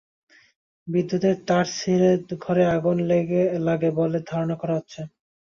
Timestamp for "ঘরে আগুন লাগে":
2.43-3.89